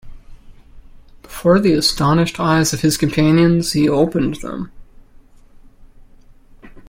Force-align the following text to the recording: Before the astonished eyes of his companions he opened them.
Before 1.21 1.59
the 1.59 1.73
astonished 1.73 2.39
eyes 2.39 2.73
of 2.73 2.81
his 2.81 2.97
companions 2.97 3.73
he 3.73 3.87
opened 3.87 4.37
them. 4.37 4.71